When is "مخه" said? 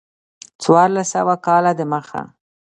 1.91-2.21